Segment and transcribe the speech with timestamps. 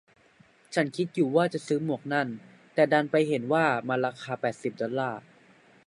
[0.73, 2.27] ฉันคิดอยู่ว่าจะซื้อหมวกนั่น
[2.73, 5.21] แต่ดันไปเห็นว่ามันราคาแปดสิบดอลลาร์